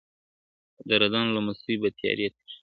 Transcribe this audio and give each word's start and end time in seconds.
د 0.87 0.89
رندانو 1.01 1.31
له 1.35 1.41
مستۍ 1.47 1.75
به 1.81 1.89
تیارې 1.99 2.25
تښتي 2.35 2.49
` 2.53 2.59